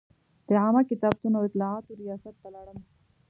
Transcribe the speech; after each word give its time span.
د 0.47 0.49
عامه 0.61 0.81
کتابتون 0.91 1.33
او 1.37 1.43
اطلاعاتو 1.47 1.97
ریاست 2.01 2.35
ته 2.41 2.47
لاړم. 2.55 2.77